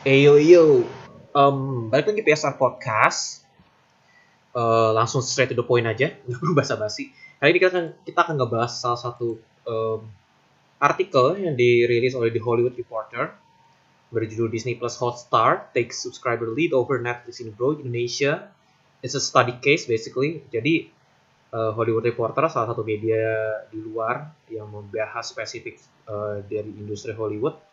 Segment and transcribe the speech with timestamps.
[0.00, 0.88] Eyo yo,
[1.36, 3.44] um, balik lagi PSR Podcast.
[4.56, 7.12] Uh, langsung straight to the point aja, nggak perlu basa-basi.
[7.36, 9.36] Kali ini kita akan kita akan ngebahas salah satu
[9.68, 10.08] um,
[10.80, 13.36] artikel yang dirilis oleh The Hollywood Reporter
[14.08, 18.48] berjudul Disney Plus Hotstar takes subscriber lead over Netflix in growth Indonesia.
[19.04, 20.48] It's a study case basically.
[20.48, 20.88] Jadi
[21.52, 23.20] uh, Hollywood Reporter salah satu media
[23.68, 25.76] di luar yang membahas spesifik
[26.08, 27.69] uh, dari industri Hollywood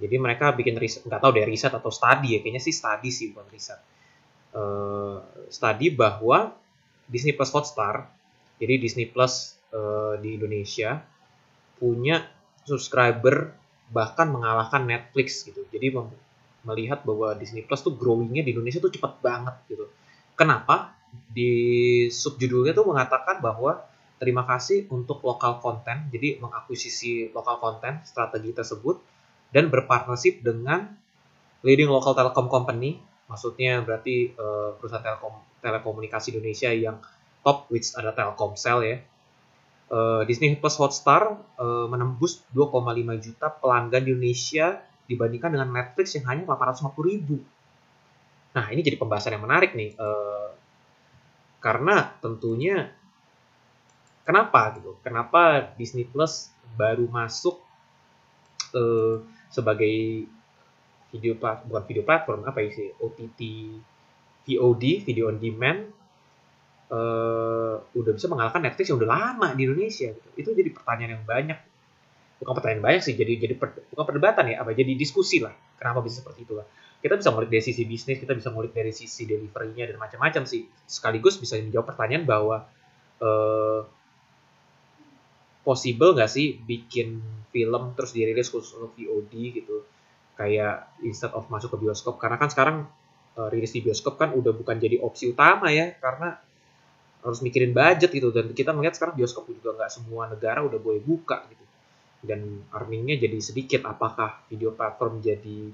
[0.00, 3.36] jadi mereka bikin riset, nggak tahu deh riset atau study ya, kayaknya sih study sih
[3.36, 3.80] bukan riset.
[4.50, 5.20] Uh,
[5.52, 6.56] study bahwa
[7.04, 8.08] Disney Plus Hotstar,
[8.56, 11.04] jadi Disney Plus uh, di Indonesia
[11.76, 12.24] punya
[12.64, 13.52] subscriber
[13.92, 15.68] bahkan mengalahkan Netflix gitu.
[15.68, 15.92] Jadi
[16.64, 19.84] melihat bahwa Disney Plus tuh growingnya di Indonesia tuh cepat banget gitu.
[20.32, 20.96] Kenapa?
[21.10, 23.84] Di subjudulnya tuh mengatakan bahwa
[24.16, 29.19] terima kasih untuk lokal konten, jadi mengakuisisi lokal konten strategi tersebut
[29.50, 30.94] dan berpartnership dengan
[31.66, 36.96] leading local telecom company, maksudnya berarti uh, perusahaan telekom telekomunikasi Indonesia yang
[37.44, 38.96] top, which ada Telkomsel ya.
[39.90, 44.78] Uh, Disney Plus Hotstar uh, menembus 2,5 juta pelanggan di Indonesia
[45.10, 47.42] dibandingkan dengan Netflix yang hanya 850 ribu.
[48.54, 50.54] Nah ini jadi pembahasan yang menarik nih, uh,
[51.58, 52.94] karena tentunya
[54.22, 54.94] kenapa gitu?
[55.02, 57.58] Kenapa Disney Plus baru masuk
[58.78, 59.18] uh,
[59.50, 60.24] sebagai
[61.10, 62.88] video plat bukan video platform apa ya sih?
[62.96, 63.40] OTT
[64.46, 65.90] VOD video on demand
[66.88, 70.28] uh, udah bisa mengalahkan Netflix yang udah lama di Indonesia gitu.
[70.38, 71.58] itu jadi pertanyaan yang banyak.
[72.40, 76.00] Bukan pertanyaan banyak sih jadi jadi per, bukan perdebatan ya apa jadi diskusi lah kenapa
[76.00, 76.64] bisa seperti itulah
[77.00, 80.68] kita bisa ngulik dari sisi bisnis kita bisa ngulik dari sisi deliverynya dan macam-macam sih.
[80.84, 82.68] Sekaligus bisa menjawab pertanyaan bahwa
[83.24, 83.80] uh,
[85.60, 89.84] possible nggak sih bikin film terus dirilis khusus untuk VOD gitu?
[90.38, 92.16] Kayak instead of masuk ke bioskop.
[92.16, 92.76] Karena kan sekarang
[93.36, 95.92] uh, rilis di bioskop kan udah bukan jadi opsi utama ya.
[96.00, 96.32] Karena
[97.20, 98.32] harus mikirin budget gitu.
[98.32, 101.64] Dan kita melihat sekarang bioskop juga nggak semua negara udah boleh buka gitu.
[102.24, 103.84] Dan earningnya jadi sedikit.
[103.84, 105.68] Apakah video platform jadi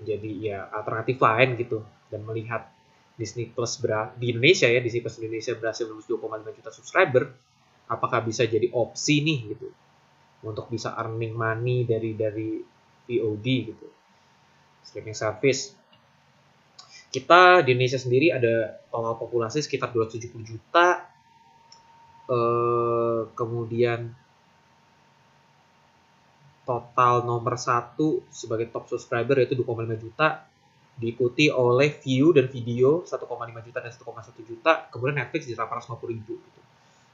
[0.00, 1.80] jadi ya alternatif lain gitu.
[2.12, 2.68] Dan melihat
[3.16, 3.80] Disney Plus
[4.16, 7.24] di Indonesia ya Disney Plus Indonesia berhasil menembus 2,5 juta subscriber
[7.90, 9.68] apakah bisa jadi opsi nih gitu.
[10.46, 12.62] Untuk bisa earning money dari dari
[13.10, 13.86] VOD gitu.
[14.86, 15.74] Streaming service.
[17.10, 21.10] Kita di Indonesia sendiri ada total populasi sekitar 270 juta.
[22.30, 24.14] Eh, kemudian
[26.62, 30.46] total nomor satu sebagai top subscriber yaitu 2,5 juta
[30.94, 34.72] diikuti oleh view dan video 1,5 juta dan 1,1 juta.
[34.94, 36.60] Kemudian Netflix di 850 ribu gitu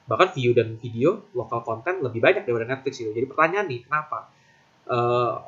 [0.06, 3.10] bahkan view dan video lokal konten lebih banyak daripada Netflix itu.
[3.10, 4.30] Jadi pertanyaan nih, kenapa?
[4.86, 5.42] Uh,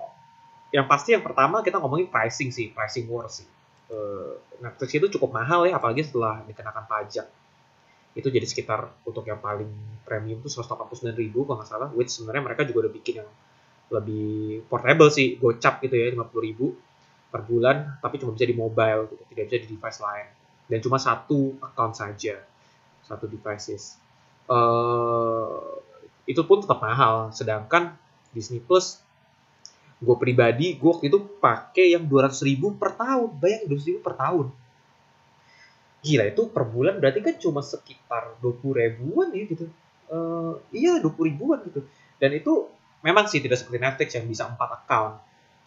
[0.74, 3.47] yang pasti yang pertama kita ngomongin pricing sih, pricing war sih.
[3.88, 7.26] Uh, Netflix itu cukup mahal ya, apalagi setelah dikenakan pajak.
[8.18, 9.70] Itu jadi sekitar untuk yang paling
[10.02, 11.88] premium tuh 189 ribu kalau nggak salah.
[11.94, 13.30] Which sebenarnya mereka juga udah bikin yang
[13.88, 16.74] lebih portable sih, gocap gitu ya, 50 ribu
[17.30, 20.26] per bulan, tapi cuma bisa di mobile gitu, tidak bisa di device lain.
[20.68, 22.36] Dan cuma satu account saja,
[23.06, 23.97] satu devices
[24.48, 25.78] uh,
[26.25, 27.31] itu pun tetap mahal.
[27.31, 27.94] Sedangkan
[28.32, 29.00] Disney Plus,
[30.00, 33.28] gue pribadi, gue waktu itu pakai yang 200 ribu per tahun.
[33.38, 34.47] Bayangin 200 ribu per tahun.
[35.98, 39.66] Gila itu per bulan berarti kan cuma sekitar 20 ribuan ya gitu.
[40.09, 41.84] Uh, iya 20 ribuan gitu.
[42.16, 42.70] Dan itu
[43.04, 45.15] memang sih tidak seperti Netflix yang bisa 4 account.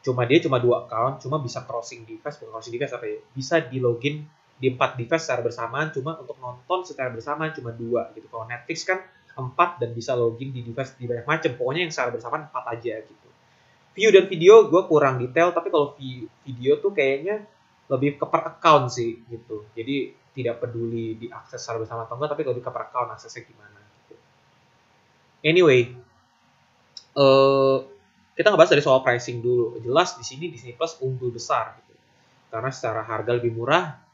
[0.01, 3.61] Cuma dia cuma dua account, cuma bisa crossing device, bukan crossing device apa ya, bisa
[3.61, 4.25] di login
[4.61, 8.29] di empat device secara bersamaan cuma untuk nonton secara bersamaan cuma dua gitu.
[8.29, 9.01] Kalau Netflix kan
[9.33, 11.49] empat dan bisa login di device di banyak macam.
[11.57, 13.27] Pokoknya yang secara bersamaan empat aja gitu.
[13.97, 15.97] View dan video gue kurang detail tapi kalau
[16.45, 17.41] video tuh kayaknya
[17.89, 19.65] lebih ke per account sih gitu.
[19.73, 23.81] Jadi tidak peduli diakses secara bersama atau enggak tapi kalau di per account aksesnya gimana
[23.83, 24.15] gitu.
[25.43, 25.91] anyway
[27.19, 27.83] uh,
[28.37, 29.81] kita ngebahas dari soal pricing dulu.
[29.81, 31.97] Jelas di sini Disney Plus unggul besar gitu.
[32.53, 34.10] Karena secara harga lebih murah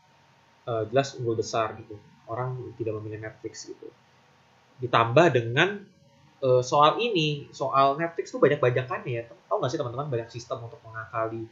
[0.68, 1.96] uh, jelas unggul besar gitu.
[2.28, 3.88] Orang tidak memilih Netflix gitu.
[4.84, 5.80] Ditambah dengan
[6.44, 9.24] uh, soal ini soal Netflix tuh banyak bajakannya ya.
[9.48, 11.48] Tahu nggak sih teman-teman banyak sistem untuk mengakali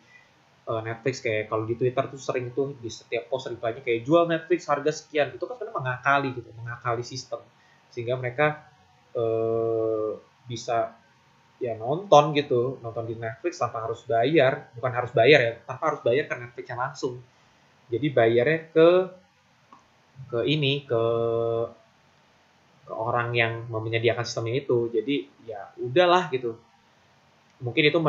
[0.67, 1.23] uh, Netflix?
[1.23, 4.91] Kayak kalau di Twitter tuh sering tuh di setiap post reply kayak jual Netflix harga
[4.91, 5.31] sekian.
[5.31, 7.39] Itu kan sebenarnya mengakali gitu mengakali sistem.
[7.89, 8.67] Sehingga mereka
[9.15, 10.91] uh, bisa
[11.63, 12.83] ya nonton gitu.
[12.83, 14.75] Nonton di Netflix tanpa harus bayar.
[14.75, 17.23] Bukan harus bayar ya tanpa harus bayar ke Netflixnya langsung
[17.89, 18.89] jadi bayarnya ke
[20.31, 21.03] ke ini ke
[22.85, 24.89] ke orang yang menyediakan sistemnya itu.
[24.93, 25.15] Jadi
[25.49, 26.53] ya udahlah gitu.
[27.61, 27.99] Mungkin itu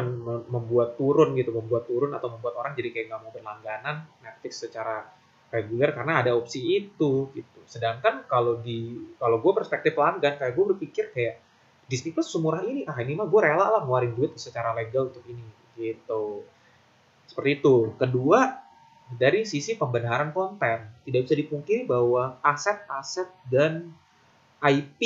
[0.50, 5.06] membuat turun gitu membuat turun atau membuat orang jadi kayak nggak mau berlangganan Netflix secara
[5.49, 7.61] reguler karena ada opsi itu gitu.
[7.64, 11.40] Sedangkan kalau di kalau gue perspektif pelanggan kayak gue berpikir kayak
[11.87, 15.22] Disney Plus semurah ini ah ini mah gue rela lah ngeluarin duit secara legal untuk
[15.31, 15.46] ini
[15.79, 16.43] gitu.
[17.31, 17.94] Seperti itu.
[17.94, 18.66] Kedua
[19.14, 23.94] dari sisi pembenaran konten tidak bisa dipungkiri bahwa aset-aset dan
[24.58, 25.00] IP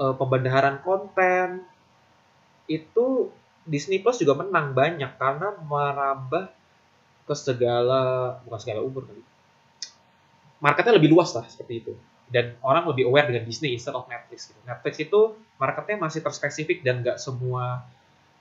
[0.00, 1.60] eh, pembenaran konten
[2.64, 3.28] itu
[3.68, 6.48] Disney Plus juga menang banyak karena merambah
[7.28, 9.22] ke segala bukan segala umur kali
[10.64, 11.92] marketnya lebih luas lah seperti itu
[12.30, 14.60] dan orang lebih aware dengan Disney instead of Netflix gitu.
[14.62, 15.20] Netflix itu
[15.58, 17.82] marketnya masih terspesifik dan nggak semua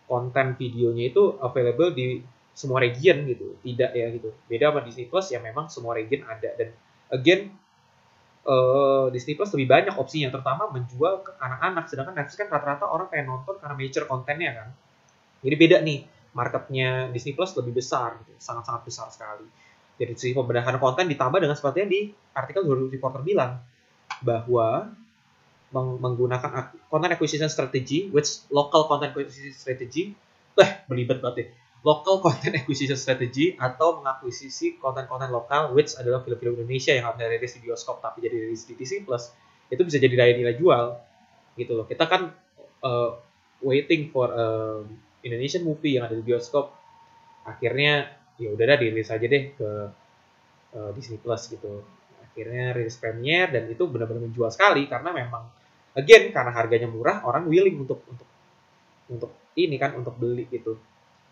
[0.05, 2.21] konten videonya itu available di
[2.59, 3.55] semua region gitu.
[3.63, 4.35] Tidak ya gitu.
[4.51, 6.51] Beda sama Disney Plus yang memang semua region ada.
[6.59, 6.75] Dan
[7.07, 7.55] again
[8.43, 11.87] uh, Disney Plus lebih banyak opsinya terutama menjual ke anak-anak.
[11.87, 14.67] Sedangkan Netflix kan rata-rata orang pengen nonton karena mature kontennya kan.
[15.39, 15.99] Jadi beda nih
[16.35, 18.35] marketnya Disney Plus lebih besar gitu.
[18.35, 19.47] Sangat-sangat besar sekali.
[19.95, 22.01] Jadi sisi pembedahan konten ditambah dengan seperti yang di
[22.35, 23.63] artikel Hollywood Reporter bilang
[24.19, 24.91] bahwa
[25.71, 30.17] menggunakan content acquisition strategy which local content acquisition strategy
[30.59, 31.47] eh belibet banget ya
[31.79, 37.55] local content acquisition strategy atau mengakuisisi konten-konten lokal which adalah film-film Indonesia yang harusnya rilis
[37.55, 39.31] di bioskop tapi jadi rilis di Disney Plus
[39.69, 40.97] itu bisa jadi daya nilai jual
[41.55, 41.85] gitu loh.
[41.85, 42.33] Kita kan
[42.83, 43.11] uh,
[43.63, 44.47] waiting for a
[45.23, 46.73] Indonesian movie yang ada di bioskop.
[47.45, 49.69] Akhirnya ya udah dah dirilis aja deh ke
[50.73, 51.85] uh, Disney Plus gitu.
[52.23, 55.43] Akhirnya rilis premier dan itu benar-benar menjual sekali karena memang
[55.95, 58.27] again karena harganya murah orang willing untuk untuk
[59.09, 60.77] untuk ini kan untuk beli gitu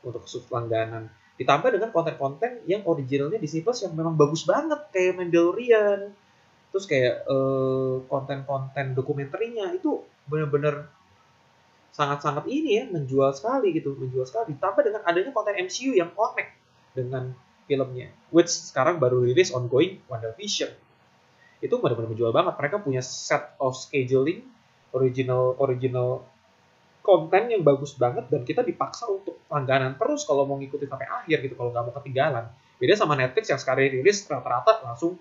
[0.04, 1.10] untuk langganan.
[1.38, 6.14] Ditambah dengan konten-konten yang originalnya Disney Plus yang memang bagus banget kayak Mandalorian.
[6.74, 10.90] Terus kayak uh, konten-konten dokumenterinya itu bener-bener
[11.94, 14.58] sangat-sangat ini ya menjual sekali gitu menjual sekali.
[14.58, 16.54] Ditambah dengan adanya konten MCU yang connect
[16.98, 17.38] dengan
[17.70, 20.72] filmnya which sekarang baru rilis ongoing WandaVision.
[21.62, 22.54] Itu benar-benar menjual banget.
[22.58, 24.46] Mereka punya set of scheduling
[24.94, 26.26] original original
[27.08, 31.40] konten yang bagus banget dan kita dipaksa untuk langganan terus kalau mau ngikutin sampai akhir
[31.48, 32.52] gitu kalau nggak mau ketinggalan.
[32.76, 35.16] Beda sama Netflix yang sekali rilis rata-rata langsung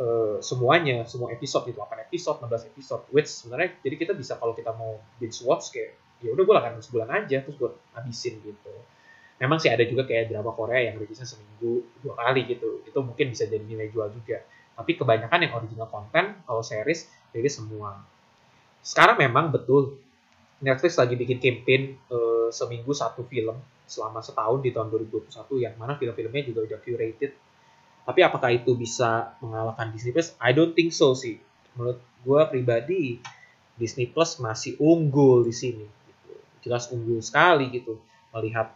[0.00, 3.02] uh, semuanya semua episode gitu 8 episode 16 episode.
[3.12, 5.92] Which sebenarnya jadi kita bisa kalau kita mau binge watch kayak
[6.24, 8.72] ya udah gue langganan sebulan aja terus gue habisin gitu.
[9.36, 13.36] Memang sih ada juga kayak drama Korea yang rilisnya seminggu dua kali gitu itu mungkin
[13.36, 14.40] bisa jadi nilai jual juga.
[14.72, 17.04] Tapi kebanyakan yang original konten kalau series
[17.36, 18.00] rilis semua.
[18.80, 20.00] Sekarang memang betul
[20.62, 25.28] Netflix lagi bikin campaign uh, seminggu satu film selama setahun di tahun 2021
[25.58, 27.34] yang mana film-filmnya juga udah curated.
[28.02, 30.34] Tapi apakah itu bisa mengalahkan Disney Plus?
[30.38, 31.38] I don't think so sih.
[31.74, 33.18] Menurut gue pribadi
[33.74, 35.86] Disney Plus masih unggul di sini.
[35.86, 36.32] Gitu.
[36.66, 37.98] Jelas unggul sekali gitu
[38.32, 38.72] melihat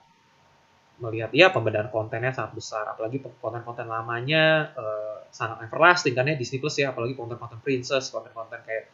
[0.96, 6.56] melihat ya pembedahan kontennya sangat besar apalagi konten-konten lamanya uh, sangat everlasting kan ya Disney
[6.56, 8.88] Plus ya apalagi konten-konten princess konten-konten kayak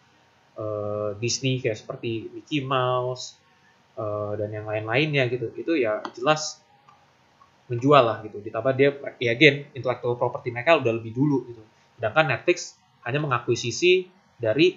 [0.58, 3.36] uh, Disney kayak seperti Mickey Mouse
[3.96, 5.52] uh, dan yang lain-lainnya gitu.
[5.52, 6.60] Itu ya jelas
[7.72, 8.42] menjual lah gitu.
[8.42, 11.62] Ditambah dia ya again intellectual property mereka udah lebih dulu gitu.
[11.96, 12.76] Sedangkan Netflix
[13.06, 14.76] hanya mengakuisisi dari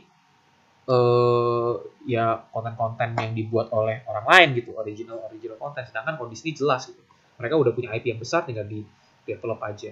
[0.90, 1.74] uh,
[2.06, 6.88] ya konten-konten yang dibuat oleh orang lain gitu original original konten sedangkan kalau Disney jelas
[6.88, 7.02] gitu.
[7.36, 8.86] Mereka udah punya IP yang besar tinggal di
[9.28, 9.92] develop aja.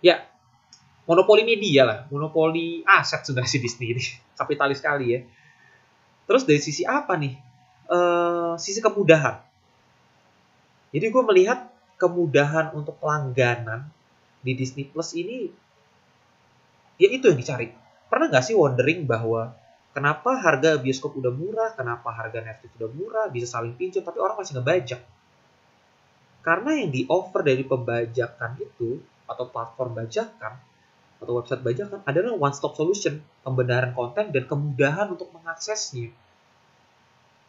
[0.00, 0.24] Ya
[1.10, 4.04] monopoli media lah, monopoli aset sudah si Disney ini,
[4.38, 5.20] kapitalis sekali ya.
[6.30, 7.34] Terus dari sisi apa nih?
[7.90, 9.42] Uh, sisi kemudahan.
[10.94, 11.66] Jadi gue melihat
[11.98, 13.90] kemudahan untuk langganan
[14.38, 15.50] di Disney Plus ini,
[17.02, 17.74] ya itu yang dicari.
[18.06, 19.58] Pernah nggak sih wondering bahwa
[19.90, 24.38] kenapa harga bioskop udah murah, kenapa harga Netflix udah murah, bisa saling pinjam, tapi orang
[24.38, 25.02] masih ngebajak.
[26.46, 30.69] Karena yang di offer dari pembajakan itu, atau platform bajakan,
[31.20, 36.08] atau website bajakan adalah one stop solution pembenaran konten dan kemudahan untuk mengaksesnya.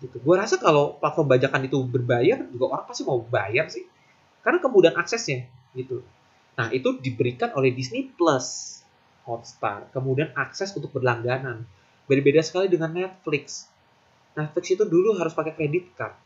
[0.04, 0.18] Gitu.
[0.20, 3.88] Gue rasa kalau platform bajakan itu berbayar juga orang pasti mau bayar sih.
[4.44, 5.48] Karena kemudahan aksesnya
[5.78, 6.04] gitu.
[6.60, 8.82] Nah itu diberikan oleh Disney Plus
[9.24, 9.88] Hotstar.
[9.96, 11.64] Kemudian akses untuk berlangganan.
[12.10, 13.72] Berbeda sekali dengan Netflix.
[14.36, 16.18] Netflix itu dulu harus pakai kredit card.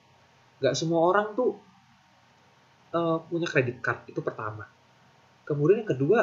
[0.64, 1.60] Gak semua orang tuh
[2.96, 4.66] uh, punya kredit card itu pertama.
[5.44, 6.20] Kemudian yang kedua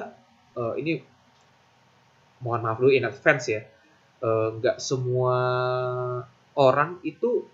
[0.57, 1.12] uh, ini
[2.43, 3.63] mohon maaf dulu in advance ya.
[4.23, 5.39] Eh, nggak uh, semua
[6.55, 7.47] orang itu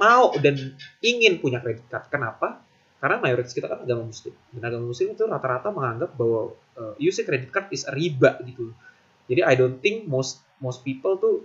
[0.00, 0.56] mau dan
[1.04, 2.08] ingin punya kredit card.
[2.08, 2.64] Kenapa?
[2.96, 4.32] Karena mayoritas kita kan agama muslim.
[4.56, 8.72] Dan agama muslim itu rata-rata menganggap bahwa uh, use credit card is a riba gitu.
[9.28, 11.44] Jadi I don't think most most people tuh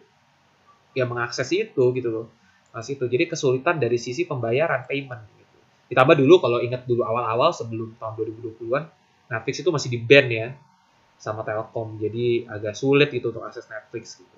[0.95, 2.27] ya mengakses itu gitu loh.
[2.71, 3.03] Mas itu.
[3.03, 5.57] Jadi kesulitan dari sisi pembayaran payment gitu.
[5.91, 8.83] Ditambah dulu kalau ingat dulu awal-awal sebelum tahun 2020-an
[9.27, 10.55] Netflix itu masih di ban ya
[11.21, 12.01] sama Telkom.
[12.01, 14.37] Jadi agak sulit gitu untuk akses Netflix gitu.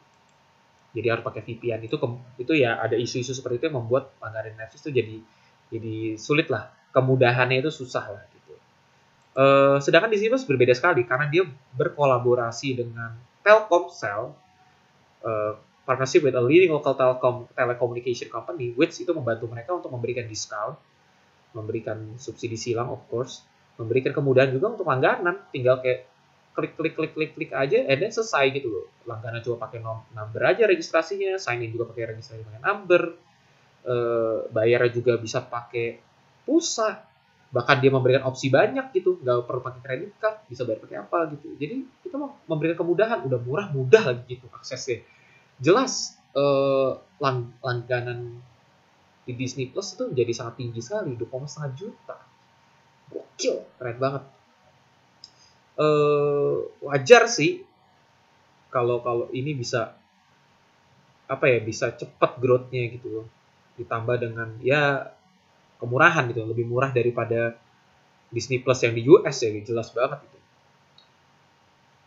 [0.94, 1.96] Jadi harus pakai VPN itu
[2.38, 5.18] itu ya ada isu-isu seperti itu yang membuat langganan Netflix itu jadi
[5.72, 6.70] jadi sulit lah.
[6.94, 8.54] Kemudahannya itu susah lah gitu.
[9.34, 14.36] Uh, sedangkan di sini berbeda sekali karena dia berkolaborasi dengan Telkomsel
[15.26, 20.30] uh, partnership with a leading local telecom telecommunication company, which itu membantu mereka untuk memberikan
[20.30, 20.78] diskon,
[21.58, 23.42] memberikan subsidi silang of course,
[23.82, 26.13] memberikan kemudahan juga untuk langganan, tinggal kayak
[26.54, 28.86] klik klik klik klik klik aja, and then selesai gitu loh.
[29.10, 29.82] Langganan cuma pakai
[30.14, 33.02] number aja registrasinya, sign in juga pakai registrasi pakai number,
[33.90, 36.00] uh, bayarnya juga bisa pakai
[36.46, 37.02] pulsa,
[37.50, 41.18] bahkan dia memberikan opsi banyak gitu, nggak perlu pakai kredit card, bisa bayar pakai apa
[41.38, 41.54] gitu.
[41.58, 45.02] Jadi itu memberikan kemudahan, udah murah mudah lagi gitu aksesnya.
[45.58, 48.42] Jelas uh, lang langganan
[49.24, 52.18] di Disney Plus itu menjadi sangat tinggi sekali 2,5 juta.
[53.08, 54.24] Gokil keren banget
[55.80, 57.64] uh, wajar sih
[58.74, 59.94] kalau kalau ini bisa
[61.30, 63.28] apa ya bisa cepat growth-nya gitu loh.
[63.80, 65.14] Ditambah dengan ya
[65.82, 67.58] kemurahan gitu lebih murah daripada
[68.34, 70.44] Disney Plus yang di US ya jelas banget itu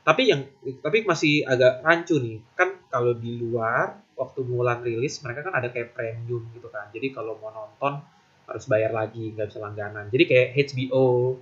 [0.06, 0.46] tapi yang
[0.86, 2.38] tapi masih agak rancu nih.
[2.54, 6.86] Kan kalau di luar waktu Mulan rilis mereka kan ada kayak premium gitu kan.
[6.94, 7.98] Jadi kalau mau nonton
[8.46, 10.06] harus bayar lagi nggak bisa langganan.
[10.06, 11.34] Jadi kayak HBO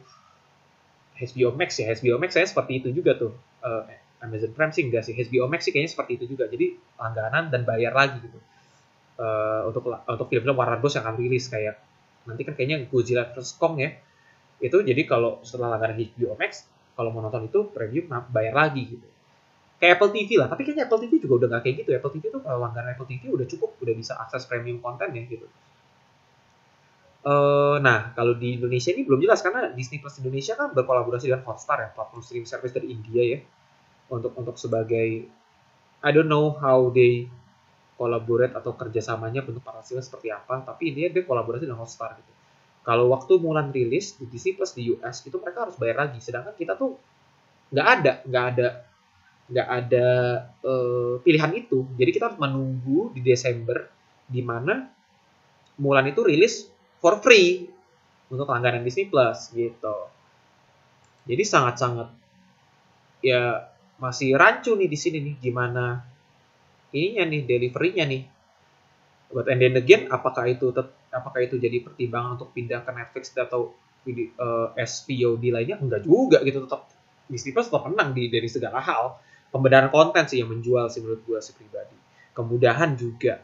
[1.14, 1.86] HBO Max ya.
[1.94, 3.32] HBO Max saya seperti itu juga tuh.
[3.62, 3.86] Uh,
[4.24, 5.14] Amazon Prime sih enggak sih.
[5.14, 6.50] HBO Max sih kayaknya seperti itu juga.
[6.50, 8.38] Jadi langganan dan bayar lagi gitu.
[9.14, 11.78] Uh, untuk untuk film-film Warner Bros yang akan rilis kayak
[12.26, 13.94] nanti kan kayaknya Godzilla vs Kong ya.
[14.58, 19.06] Itu jadi kalau setelah langganan HBO Max kalau mau nonton itu premium bayar lagi gitu.
[19.78, 20.48] Kayak Apple TV lah.
[20.50, 23.06] Tapi kayaknya Apple TV juga udah nggak kayak gitu Apple TV tuh kalau langganan Apple
[23.06, 23.70] TV udah cukup.
[23.78, 25.46] Udah bisa akses premium konten ya gitu
[27.24, 31.40] Uh, nah, kalau di Indonesia ini belum jelas karena Disney Plus Indonesia kan berkolaborasi dengan
[31.48, 33.38] Hotstar ya, platform streaming service dari India ya,
[34.12, 35.24] untuk untuk sebagai
[36.04, 37.24] I don't know how they
[37.96, 42.32] collaborate atau kerjasamanya bentuk partnership seperti apa, tapi ini dia kolaborasi dengan Hotstar gitu.
[42.84, 46.20] Kalau waktu Mulan rilis di Disney Plus di US itu mereka harus bayar lagi.
[46.20, 47.00] Sedangkan kita tuh
[47.72, 48.68] nggak ada nggak ada
[49.48, 50.06] nggak ada
[50.60, 51.88] uh, pilihan itu.
[51.96, 53.88] Jadi kita harus menunggu di Desember
[54.28, 54.92] di mana
[55.80, 56.73] Mulan itu rilis
[57.04, 57.68] for free
[58.32, 60.08] untuk langganan Disney Plus gitu.
[61.28, 62.08] Jadi sangat-sangat
[63.20, 63.68] ya
[64.00, 66.00] masih rancu nih di sini nih gimana
[66.96, 68.22] ininya nih deliverynya nih.
[69.36, 70.72] Buat and then again apakah itu
[71.12, 73.76] apakah itu jadi pertimbangan untuk pindah ke Netflix atau
[74.08, 75.76] uh, eh, SVOD lainnya?
[75.76, 76.64] Enggak juga gitu.
[76.64, 76.88] Tetap
[77.28, 79.20] Disney Plus tetap menang di dari segala hal.
[79.52, 81.94] Pembenaran konten sih yang menjual sih menurut gue sih pribadi.
[82.32, 83.38] Kemudahan juga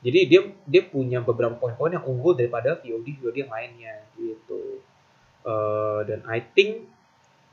[0.00, 4.80] jadi dia dia punya beberapa poin-poin yang unggul daripada VOD VOD yang lainnya gitu.
[5.44, 6.88] Uh, dan I think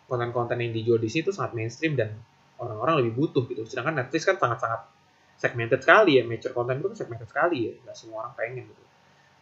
[0.08, 2.16] konten-konten yang dijual di sini itu sangat mainstream dan
[2.56, 3.68] orang-orang lebih butuh gitu.
[3.68, 4.88] Sedangkan Netflix kan sangat-sangat
[5.36, 6.24] segmented sekali ya.
[6.24, 7.74] Mature content itu segmented sekali ya.
[7.84, 8.84] Nggak semua orang pengen gitu.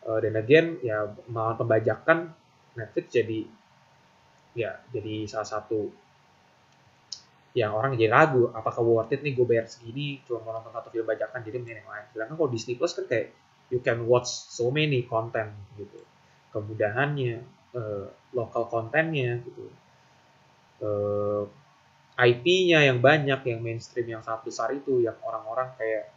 [0.06, 2.34] Uh, dan again ya melawan pembajakan
[2.74, 3.46] Netflix jadi
[4.58, 5.94] ya jadi salah satu
[7.56, 10.92] yang orang jadi ragu apakah worth it nih gue bayar segini cuma mau nonton satu
[10.92, 12.06] film bajakan jadi mending yang lain.
[12.12, 13.32] Sedangkan kalau Disney Plus kan kayak
[13.72, 16.04] you can watch so many content gitu.
[16.52, 19.72] Kemudahannya uh, lokal kontennya gitu.
[20.84, 21.48] Uh,
[22.16, 26.12] IP-nya yang banyak, yang mainstream yang sangat besar itu, yang orang-orang kayak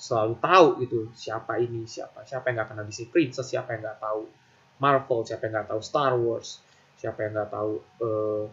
[0.00, 4.00] selalu tahu gitu siapa ini, siapa, siapa yang nggak kenal Disney Princess, siapa yang nggak
[4.00, 4.24] tahu
[4.80, 6.60] Marvel, siapa yang nggak tahu Star Wars,
[6.96, 8.44] siapa yang nggak tahu uh,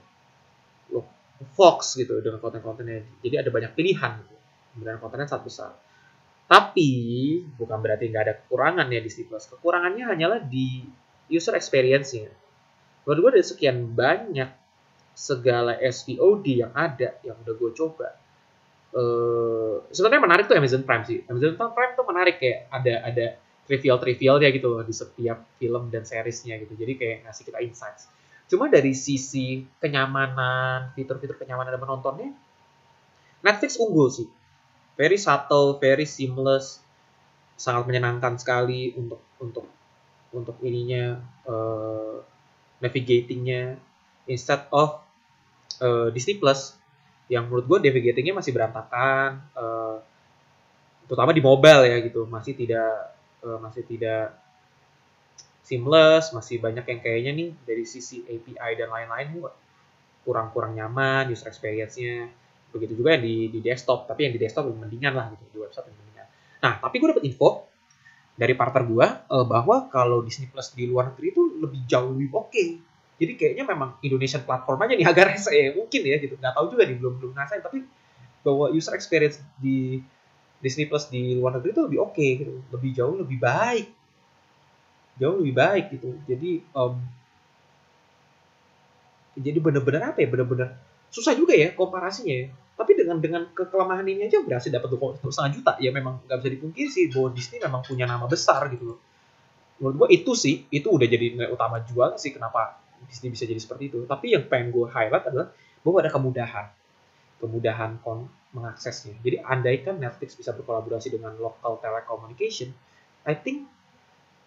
[1.56, 3.04] Fox gitu dengan konten-kontennya.
[3.20, 4.36] Jadi ada banyak pilihan gitu.
[4.76, 5.72] Kemudian kontennya sangat besar.
[6.46, 6.92] Tapi
[7.58, 9.50] bukan berarti nggak ada kekurangan ya Disney Plus.
[9.50, 10.86] Kekurangannya hanyalah di
[11.28, 12.32] user experience-nya.
[13.04, 14.50] Menurut gue ada sekian banyak
[15.16, 18.20] segala SVOD yang ada yang udah gue coba
[18.96, 23.26] uh, sebenarnya menarik tuh Amazon Prime sih Amazon Prime tuh menarik kayak ada ada
[23.64, 28.12] trivial trivial ya gitu di setiap film dan seriesnya gitu jadi kayak ngasih kita insights
[28.46, 32.32] cuma dari sisi kenyamanan fitur-fitur kenyamanan dan menontonnya
[33.46, 34.26] Netflix unggul sih.
[34.98, 36.82] Very subtle very seamless
[37.54, 39.70] sangat menyenangkan sekali untuk untuk
[40.34, 42.26] untuk ininya uh,
[42.82, 43.78] navigatingnya.
[44.26, 45.06] Instead of
[45.86, 46.74] uh, Disney Plus
[47.30, 50.02] yang menurut gue navigatingnya masih berantakan uh,
[51.06, 52.26] terutama di mobile ya gitu.
[52.26, 53.14] Masih tidak
[53.46, 54.34] uh, masih tidak
[55.66, 59.42] seamless masih banyak yang kayaknya nih dari sisi API dan lain-lain
[60.22, 62.30] kurang-kurang nyaman user experience-nya.
[62.70, 65.58] Begitu juga yang di, di desktop tapi yang di desktop lebih mendingan lah gitu di
[65.58, 66.28] website lebih mendingan.
[66.62, 67.66] Nah tapi gue dapet info
[68.38, 72.30] dari partner gue uh, bahwa kalau Disney Plus di luar negeri itu lebih jauh lebih
[72.32, 72.54] oke.
[72.54, 72.68] Okay.
[73.16, 76.38] jadi kayaknya memang Indonesian platform aja nih agak rese ya mungkin ya gitu.
[76.38, 77.82] Nggak tahu juga nih belum belum ngerasain tapi
[78.46, 79.98] bahwa user experience di
[80.62, 84.05] Disney Plus di luar negeri itu lebih oke okay, gitu lebih jauh lebih baik
[85.20, 86.16] jauh lebih baik gitu.
[86.28, 87.00] Jadi um,
[89.36, 90.28] jadi bener-bener apa ya?
[90.28, 90.76] Bener-bener
[91.12, 92.48] susah juga ya komparasinya ya.
[92.76, 95.72] Tapi dengan dengan kekelemahan ini aja berhasil dapat dua setengah juta.
[95.80, 99.00] Ya memang nggak bisa dipungkiri sih bahwa Disney memang punya nama besar gitu loh.
[99.80, 103.60] Menurut gua itu sih itu udah jadi nilai utama jual sih kenapa Disney bisa jadi
[103.60, 104.04] seperti itu.
[104.08, 105.52] Tapi yang pengen gue highlight adalah
[105.84, 106.68] bahwa ada kemudahan.
[107.40, 109.20] Kemudahan kon mengaksesnya.
[109.20, 112.72] Jadi andaikan Netflix bisa berkolaborasi dengan local telecommunication
[113.26, 113.66] I think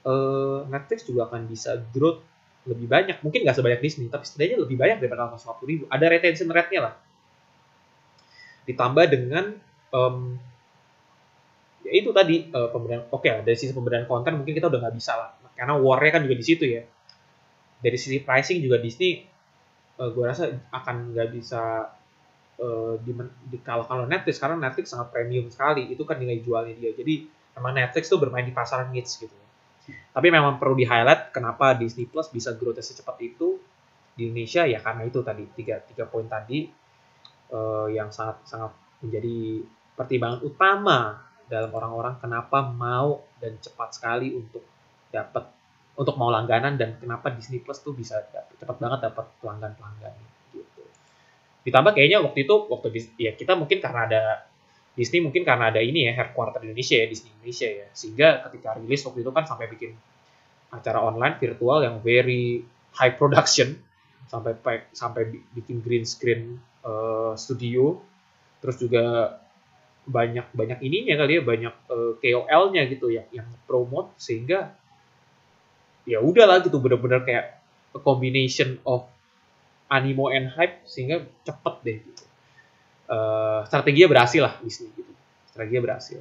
[0.07, 2.23] uh, Netflix juga akan bisa growth
[2.69, 3.17] lebih banyak.
[3.25, 5.85] Mungkin nggak sebanyak Disney tapi setidaknya lebih banyak daripada 150 ribu.
[5.89, 6.95] Ada retention rate-nya lah.
[8.69, 9.57] Ditambah dengan
[9.97, 10.37] um,
[11.89, 14.95] ya itu tadi uh, pemberian oke okay, dari sisi pemberian konten mungkin kita udah nggak
[14.95, 15.31] bisa lah.
[15.57, 16.85] Karena warnya kan juga di situ ya.
[17.79, 19.25] Dari sisi pricing juga Disney
[19.99, 21.89] uh, eh, gue rasa akan nggak bisa
[22.61, 22.95] uh,
[23.65, 24.37] kalau Netflix.
[24.37, 25.89] Karena Netflix sangat premium sekali.
[25.89, 26.93] Itu kan nilai jualnya dia.
[26.93, 27.25] Jadi
[27.57, 29.48] memang Netflix tuh bermain di pasar niche gitu
[29.89, 33.59] tapi memang perlu di highlight kenapa Disney Plus bisa growth secepat itu
[34.19, 36.67] di Indonesia ya karena itu tadi tiga tiga poin tadi
[37.55, 39.63] uh, yang sangat sangat menjadi
[39.95, 40.99] pertimbangan utama
[41.49, 44.63] dalam orang-orang kenapa mau dan cepat sekali untuk
[45.09, 45.49] dapat
[45.99, 50.15] untuk mau langganan dan kenapa Disney Plus tuh bisa dapet, cepat banget dapat pelanggan pelanggan
[50.55, 50.83] gitu.
[51.67, 52.87] Ditambah kayaknya waktu itu waktu
[53.19, 54.23] ya kita mungkin karena ada
[54.99, 59.07] Disney mungkin karena ada ini ya headquarter Indonesia ya Disney Indonesia ya sehingga ketika rilis
[59.07, 59.95] waktu itu kan sampai bikin
[60.75, 62.67] acara online virtual yang very
[62.99, 63.79] high production
[64.27, 64.59] sampai
[64.91, 65.23] sampai
[65.55, 67.97] bikin green screen uh, studio
[68.59, 69.39] terus juga
[70.09, 74.73] banyak banyak ininya kali ya banyak uh, eh, KOL-nya gitu ya yang promote sehingga
[76.09, 77.61] ya udahlah gitu bener-bener kayak
[77.93, 79.05] a combination of
[79.93, 82.25] animo and hype sehingga cepet deh gitu.
[83.09, 85.13] Uh, strateginya berhasil lah Disney gitu.
[85.49, 86.21] Strateginya berhasil.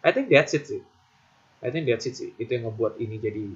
[0.00, 0.82] I think that's it sih.
[1.60, 2.30] I think that's it sih.
[2.38, 3.46] Itu yang ngebuat ini jadi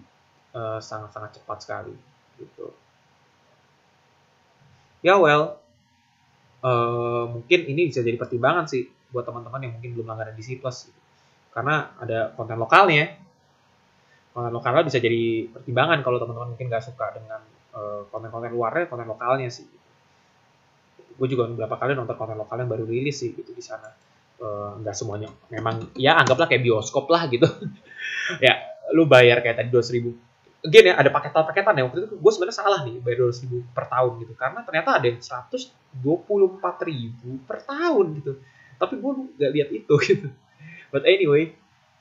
[0.82, 1.94] sangat-sangat uh, cepat sekali
[2.38, 2.74] gitu.
[5.06, 5.62] Ya well,
[6.64, 10.90] uh, mungkin ini bisa jadi pertimbangan sih buat teman-teman yang mungkin belum langganan Disney Plus
[10.90, 11.00] gitu.
[11.54, 13.14] karena ada konten lokalnya
[14.34, 17.38] konten lokalnya bisa jadi pertimbangan kalau teman-teman mungkin nggak suka dengan
[17.78, 19.83] uh, konten-konten luarnya konten lokalnya sih gitu.
[21.14, 23.90] Gue juga beberapa kali nonton konten lokal yang baru rilis sih gitu di sana.
[24.34, 25.30] Uh, nggak semuanya.
[25.50, 27.46] Memang ya anggaplah kayak bioskop lah gitu.
[28.40, 28.56] Ya
[28.96, 30.16] lu bayar kayak tadi dua ribu.
[30.64, 31.84] Again ya ada paketan-paketan ya.
[31.84, 34.32] Waktu itu gue sebenarnya salah nih bayar dua ribu per tahun gitu.
[34.32, 38.32] Karena ternyata ada yang seratus dua puluh empat ribu per tahun gitu.
[38.80, 40.28] Tapi gue nggak lihat itu gitu.
[40.88, 41.52] But anyway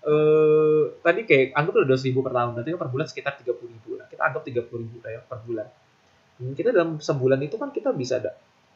[0.07, 2.49] uh, tadi kayak anggap udah dua ribu per tahun.
[2.55, 3.99] Berarti kan per bulan sekitar tiga puluh ribu.
[3.99, 5.67] Lah kita anggap tiga puluh ribu per bulan.
[6.39, 8.31] Hmm, kita dalam sebulan itu kan kita bisa da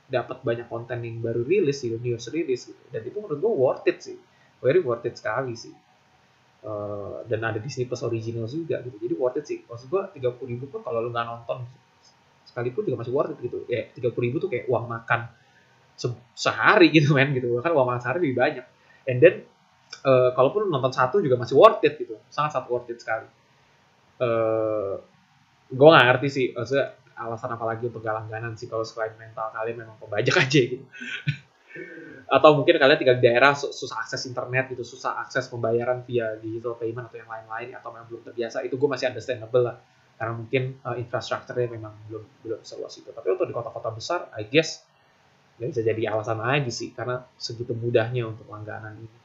[0.08, 2.84] dapat banyak konten yang baru rilis sih news rilis gitu.
[2.88, 4.16] Dan itu menurut gue worth it sih.
[4.64, 5.76] Very worth it sekali sih.
[6.64, 8.98] Uh, dan ada Disney Plus original juga gitu.
[8.98, 9.60] Jadi worth it sih.
[9.68, 11.68] Maksud tiga puluh ribu pun kalau lu nggak nonton
[12.48, 13.68] sekalipun juga masih worth it gitu.
[13.68, 15.28] Ya tiga puluh ribu tuh kayak uang makan
[16.00, 17.52] se sehari gitu men gitu.
[17.60, 18.66] Bahkan uang makan sehari lebih banyak.
[19.06, 19.36] And then
[20.08, 22.16] uh, kalaupun nonton satu juga masih worth it gitu.
[22.32, 23.28] Sangat sangat worth it sekali.
[24.18, 25.04] Uh,
[25.68, 26.48] gue nggak ngerti sih.
[26.56, 30.86] Maksudnya alasan apa lagi untuk langganan sih kalau selain mental kalian memang pembajak aja gitu.
[32.28, 36.78] Atau mungkin kalian tinggal di daerah susah akses internet gitu susah akses pembayaran via digital
[36.78, 39.78] payment atau yang lain-lain atau memang belum terbiasa itu gue masih understandable lah.
[40.18, 43.10] Karena mungkin uh, infrastrukturnya memang belum belum seluas itu.
[43.10, 44.86] Tapi untuk di kota-kota besar I guess
[45.58, 49.18] ya bisa jadi alasan aja sih karena segitu mudahnya untuk langganan ini.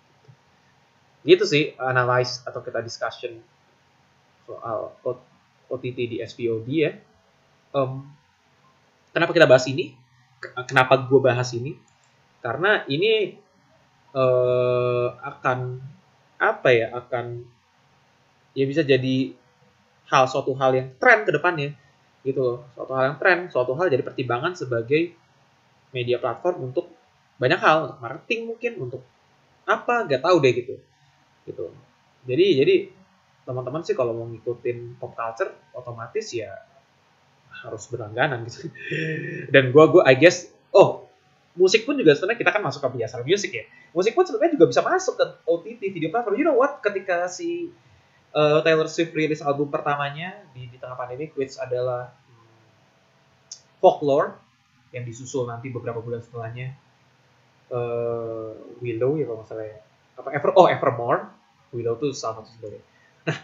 [1.23, 3.37] Gitu sih analyze atau kita discussion
[4.49, 4.95] soal
[5.73, 6.93] OTT di SVOD ya
[7.73, 8.07] um,
[9.13, 9.97] kenapa kita bahas ini?
[10.69, 11.77] Kenapa gue bahas ini?
[12.43, 13.39] Karena ini
[14.13, 15.79] uh, akan
[16.43, 17.47] apa ya akan
[18.53, 19.33] ya bisa jadi
[20.11, 21.73] hal suatu hal yang tren ke depannya
[22.27, 25.15] gitu suatu hal yang tren suatu hal jadi pertimbangan sebagai
[25.95, 26.91] media platform untuk
[27.39, 29.03] banyak hal untuk marketing mungkin untuk
[29.63, 30.75] apa gak tahu deh gitu.
[31.47, 31.65] Gitu.
[32.27, 32.75] Jadi jadi
[33.43, 36.51] teman-teman sih kalau mau ngikutin pop culture otomatis ya
[37.53, 38.73] harus berlangganan gitu
[39.53, 41.13] dan gue gue I guess oh
[41.53, 43.65] musik pun juga sebenarnya kita kan masuk ke biasa musik ya.
[43.93, 46.37] Musik pun sebenarnya juga bisa masuk ke OTT video platform.
[46.41, 46.81] You know what?
[46.81, 47.69] Ketika si
[48.33, 52.57] uh, Taylor Swift rilis album pertamanya di, di tengah pandemi, which adalah hmm,
[53.85, 54.41] Folklore
[54.97, 56.77] yang disusul nanti beberapa bulan setelahnya
[57.73, 59.79] uh, Willow ya kalau nggak salah ya.
[60.17, 61.29] Apa Ever oh Evermore.
[61.73, 62.85] Willow tuh salah satu sebenarnya.
[63.29, 63.39] Nah,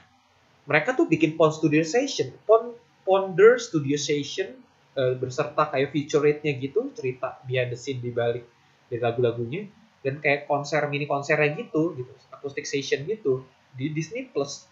[0.68, 2.76] mereka tuh bikin Pond Studio Session, Pond
[3.08, 4.52] Ponder Studio Session
[4.92, 8.44] uh, berserta kayak feature rate-nya gitu, cerita behind the scene di balik
[8.92, 9.64] dari lagu-lagunya
[10.04, 14.68] dan kayak konser mini konsernya gitu gitu, acoustic session gitu di Disney Plus.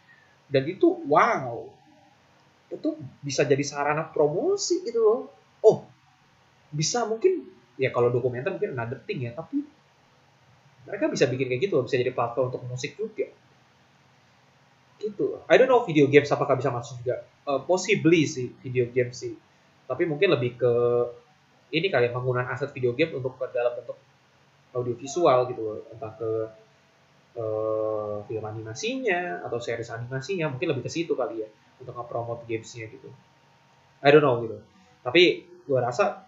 [0.53, 1.64] Dan itu wow.
[2.68, 5.20] Itu bisa jadi sarana promosi gitu loh.
[5.64, 5.88] Oh,
[6.68, 7.49] bisa mungkin
[7.81, 9.64] ya kalau dokumenter mungkin another thing ya, tapi
[10.85, 13.33] mereka bisa bikin kayak gitu loh, bisa jadi platform untuk musik juga
[14.96, 19.22] gitu I don't know video games apakah bisa masuk juga uh, possibly sih video games
[19.22, 19.35] sih.
[19.87, 20.72] Tapi mungkin lebih ke
[21.74, 23.98] ini kali ya, penggunaan aset video game untuk ke dalam bentuk
[24.74, 25.87] audiovisual gitu.
[25.94, 26.30] Entah ke
[27.38, 32.90] uh, film animasinya atau series animasinya mungkin lebih ke situ kali ya untuk nge-promote gamesnya
[32.90, 33.09] gitu.
[34.02, 34.59] I don't know gitu.
[35.06, 36.26] Tapi gue rasa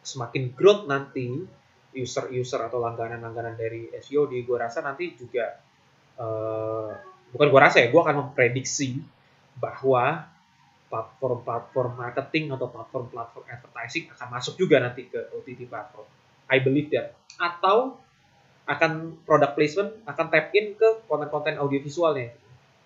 [0.00, 1.28] semakin growth nanti
[1.90, 5.58] user-user atau langganan-langganan dari SEO di gue rasa nanti juga
[6.22, 6.90] uh,
[7.34, 9.02] bukan gue rasa ya, gue akan memprediksi
[9.58, 10.29] bahwa
[10.90, 16.04] platform-platform marketing atau platform-platform advertising akan masuk juga nanti ke OTT platform.
[16.50, 17.14] I believe that.
[17.38, 18.02] Atau
[18.66, 22.34] akan product placement akan tap in ke konten-konten audiovisualnya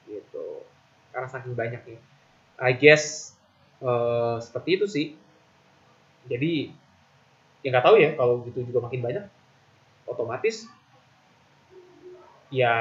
[0.05, 0.63] gitu.
[1.11, 1.99] Karena saking banyaknya.
[2.61, 3.33] I guess
[3.81, 5.07] uh, seperti itu sih.
[6.29, 6.73] Jadi
[7.65, 9.25] ya nggak tahu ya kalau gitu juga makin banyak
[10.05, 10.69] otomatis
[12.53, 12.77] ya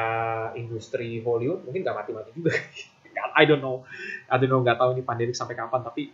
[0.59, 2.51] industri Hollywood mungkin nggak mati-mati juga.
[3.31, 3.87] I don't know,
[4.27, 5.81] I don't know nggak tahu ini pandemi sampai kapan.
[5.87, 6.11] Tapi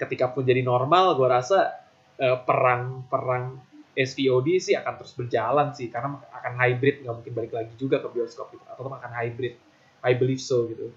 [0.00, 1.76] ketika pun jadi normal, gue rasa
[2.16, 3.60] uh, perang perang
[3.96, 8.08] SVOD sih akan terus berjalan sih karena akan hybrid nggak mungkin balik lagi juga ke
[8.12, 9.56] bioskop gitu atau akan hybrid.
[10.04, 10.92] I believe so gitu.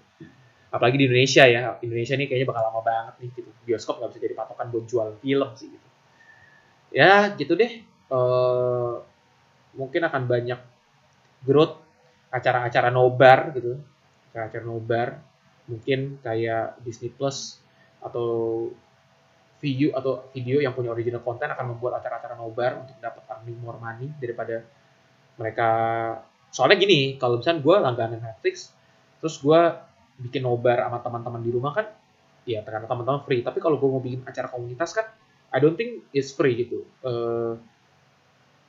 [0.70, 3.50] Apalagi di Indonesia ya Indonesia ini kayaknya bakal lama banget nih gitu.
[3.64, 5.88] Bioskop nggak bisa jadi patokan buat jual film sih gitu.
[6.92, 7.82] Ya gitu deh.
[8.12, 9.00] Uh,
[9.74, 10.60] mungkin akan banyak
[11.42, 11.80] growth
[12.28, 13.80] acara-acara nobar gitu.
[14.30, 15.08] Acara-acara nobar
[15.70, 17.62] mungkin kayak Disney Plus
[18.02, 18.68] atau
[19.60, 23.76] video atau video yang punya original konten akan membuat acara-acara nobar untuk dapat earning more
[23.76, 24.64] money daripada
[25.36, 25.68] mereka.
[26.50, 28.72] Soalnya gini kalau misalnya gue langganan Netflix
[29.20, 29.60] terus gue
[30.20, 31.86] bikin nobar sama teman-teman di rumah kan
[32.48, 33.44] ya karena teman-teman free.
[33.44, 35.06] Tapi kalau gue mau bikin acara komunitas kan
[35.52, 36.88] I don't think it's free gitu.
[37.04, 37.60] Uh,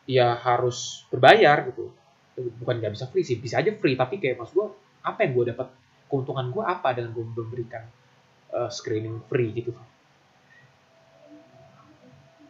[0.05, 1.87] ya harus berbayar gitu.
[2.35, 3.95] Bukan nggak bisa free sih bisa aja free.
[3.95, 4.67] Tapi kayak mas gue
[5.01, 5.67] apa yang gue dapat
[6.11, 7.87] keuntungan gue apa dengan gue memberikan
[8.51, 9.71] uh, screening free gitu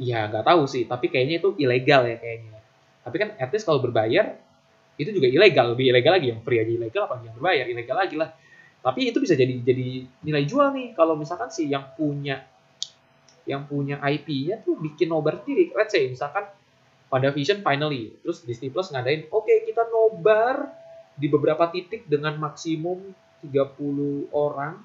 [0.02, 2.58] ya nggak tahu sih tapi kayaknya itu ilegal ya kayaknya.
[3.06, 4.34] Tapi kan at kalau berbayar
[4.98, 5.78] itu juga ilegal.
[5.78, 8.30] Lebih ilegal lagi yang free aja ilegal apa yang berbayar ilegal lagi lah.
[8.82, 10.98] Tapi itu bisa jadi jadi nilai jual nih.
[10.98, 12.42] Kalau misalkan sih yang punya
[13.46, 15.70] yang punya IP-nya tuh bikin nobar sendiri.
[15.78, 16.50] Let's say misalkan
[17.10, 18.18] pada Vision finally.
[18.26, 20.70] Terus Disney Plus ngadain, oke okay, kita nobar
[21.14, 23.14] di beberapa titik dengan maksimum
[23.44, 24.82] 30 orang.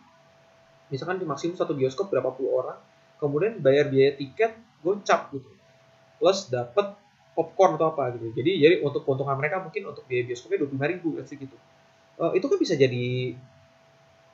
[0.88, 2.78] Misalkan di maksimum satu bioskop berapa puluh orang.
[3.16, 5.48] Kemudian bayar biaya tiket gocap gitu.
[6.20, 6.96] Plus dapat
[7.36, 8.32] popcorn atau apa gitu.
[8.32, 11.56] Jadi jadi untuk keuntungan mereka mungkin untuk biaya bioskopnya 25 ribu gitu.
[12.16, 13.36] Uh, itu kan bisa jadi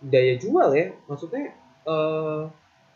[0.02, 0.94] daya jual ya.
[1.10, 1.54] Maksudnya
[1.86, 2.46] uh,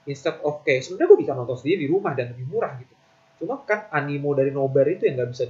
[0.07, 2.95] instead of kayak sebenarnya gue bisa nonton sendiri di rumah dan lebih murah gitu
[3.37, 5.45] Cuma kan animo dari nobar itu yang nggak bisa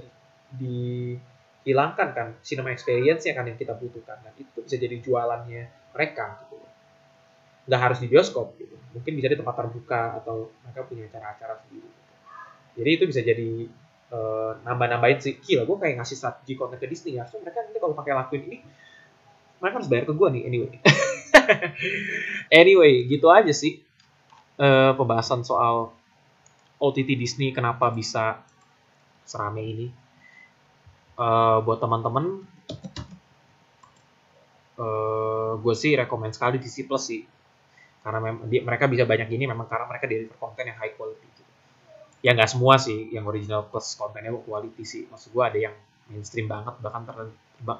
[0.50, 1.14] di,
[1.66, 2.28] dihilangkan kan.
[2.46, 4.22] Cinema experience yang kan yang kita butuhkan.
[4.22, 6.62] Dan itu bisa jadi jualannya mereka gitu.
[7.66, 8.78] Nggak harus di bioskop gitu.
[8.94, 11.90] Mungkin bisa di tempat terbuka atau mereka punya acara-acara sendiri.
[11.90, 12.02] Gitu.
[12.76, 13.50] Jadi itu bisa jadi
[14.14, 15.18] uh, nambah-nambahin.
[15.42, 17.26] Gila, gue kayak ngasih strategi konten ke Disney ya.
[17.26, 18.58] So mereka nanti kalau pakai lakuin ini,
[19.58, 20.70] mereka harus bayar ke gue nih anyway.
[22.62, 23.82] anyway, gitu aja sih
[24.62, 25.90] uh, pembahasan soal
[26.76, 28.44] OTT Disney kenapa bisa
[29.24, 30.05] serame ini.
[31.16, 32.44] Uh, buat teman-teman,
[34.76, 37.22] uh, gue sih rekomend sekali Disney Plus sih.
[38.04, 41.24] Karena mem di, mereka bisa banyak gini memang karena mereka deliver konten yang high quality.
[41.24, 41.42] Gitu.
[42.20, 45.02] Ya nggak semua sih yang original plus kontennya quality sih.
[45.08, 45.74] Maksud gue ada yang
[46.06, 47.16] mainstream banget bahkan ter,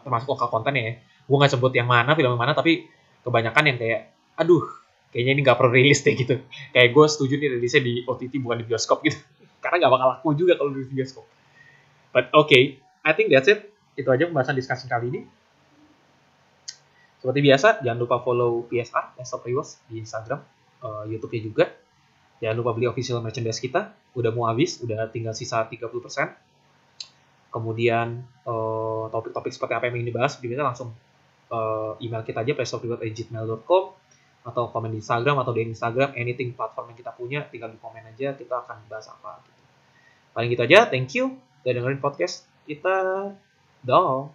[0.03, 0.95] termasuk lokal kontennya ya.
[1.29, 2.89] Gue nggak sebut yang mana film yang mana tapi
[3.23, 4.01] kebanyakan yang kayak
[4.39, 4.63] aduh
[5.11, 8.63] kayaknya ini nggak perlu rilis deh gitu kayak gue setuju nih rilisnya di OTT bukan
[8.63, 9.19] di bioskop gitu
[9.65, 11.27] karena nggak bakal laku juga kalau di bioskop
[12.15, 13.71] but okay I think that's it.
[13.95, 15.21] Itu aja pembahasan diskusi kali ini.
[17.23, 20.43] Seperti biasa jangan lupa follow PSR Desktop Rewards di Instagram
[20.83, 21.65] uh, YouTube-nya juga.
[22.43, 23.95] Jangan lupa beli official merchandise kita.
[24.19, 25.87] Udah mau habis udah tinggal sisa 30%
[27.57, 30.93] kemudian eh, topik-topik uh, seperti apa yang ingin dibahas bisa langsung
[31.49, 33.85] uh, email kita aja playstopReward@gmail.com
[34.45, 38.05] atau komen di Instagram atau di Instagram anything platform yang kita punya tinggal di komen
[38.13, 39.41] aja kita akan bahas apa.
[39.41, 39.63] Gitu.
[40.37, 41.33] Paling gitu aja, thank you.
[41.65, 43.31] Udah dengerin podcast kita.
[43.87, 44.29] Dah.